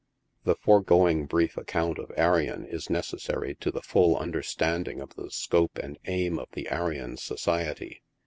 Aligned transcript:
The 0.45 0.55
foregoing 0.55 1.27
brief 1.27 1.57
account 1.57 1.99
of 1.99 2.11
Arion 2.17 2.65
is 2.65 2.89
necessary 2.89 3.53
to 3.59 3.69
the 3.69 3.83
full 3.83 4.17
un 4.17 4.31
derstanding 4.33 4.99
of 4.99 5.13
the 5.15 5.29
scope 5.29 5.77
and 5.77 5.99
aim 6.07 6.39
of 6.39 6.47
the 6.53 6.67
Arion 6.69 7.17
Society. 7.17 8.01